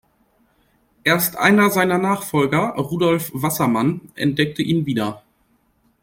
[1.03, 5.21] Erst einer seiner Nachfolger, Rudolf Wassermann, entdeckte ihn wieder.